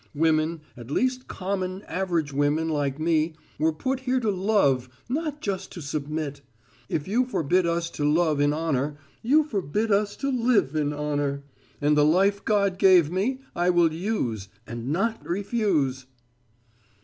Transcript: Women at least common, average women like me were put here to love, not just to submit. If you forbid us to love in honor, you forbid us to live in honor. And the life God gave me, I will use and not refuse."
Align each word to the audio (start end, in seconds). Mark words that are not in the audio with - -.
Women 0.15 0.61
at 0.75 0.89
least 0.89 1.27
common, 1.27 1.83
average 1.83 2.33
women 2.33 2.69
like 2.69 2.97
me 2.99 3.35
were 3.59 3.71
put 3.71 3.99
here 3.99 4.19
to 4.21 4.31
love, 4.31 4.89
not 5.07 5.41
just 5.41 5.71
to 5.73 5.81
submit. 5.83 6.41
If 6.89 7.07
you 7.07 7.23
forbid 7.23 7.67
us 7.67 7.91
to 7.91 8.03
love 8.11 8.39
in 8.41 8.51
honor, 8.51 8.97
you 9.21 9.43
forbid 9.43 9.91
us 9.91 10.15
to 10.15 10.31
live 10.31 10.75
in 10.75 10.91
honor. 10.91 11.43
And 11.79 11.95
the 11.95 12.03
life 12.03 12.43
God 12.43 12.79
gave 12.79 13.11
me, 13.11 13.41
I 13.55 13.69
will 13.69 13.93
use 13.93 14.47
and 14.65 14.87
not 14.91 15.23
refuse." 15.23 16.07